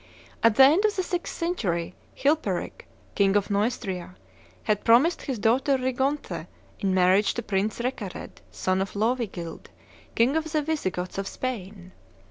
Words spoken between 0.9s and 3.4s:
the sixth century, Chilperic, king